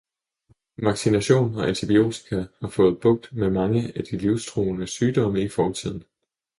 [0.77, 6.03] Vaccination og antibiotika har fået bugt med mange af de livstruende sygdomme i fortiden.